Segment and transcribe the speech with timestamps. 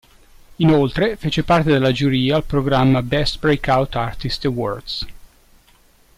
[0.55, 5.05] Inoltre fece parte della giuria al programma Best Breakout Artist Awards.